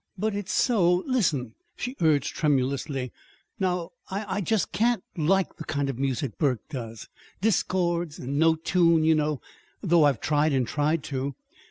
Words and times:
"But 0.17 0.33
it's 0.33 0.51
so. 0.51 1.03
Listen," 1.05 1.53
she 1.75 1.95
urged 2.01 2.33
tremulously. 2.35 3.11
"Now 3.59 3.91
I 4.09 4.37
I 4.37 4.41
just 4.41 4.71
can't 4.71 5.03
like 5.15 5.57
the 5.57 5.63
kind 5.63 5.91
of 5.91 5.99
music 5.99 6.39
Burke 6.39 6.67
does, 6.69 7.07
discords, 7.41 8.17
and 8.17 8.39
no 8.39 8.55
tune, 8.55 9.03
you 9.03 9.13
know, 9.13 9.41
though 9.83 10.05
I've 10.05 10.19
tried 10.19 10.53
and 10.53 10.67
tried 10.67 11.03
to. 11.13 11.35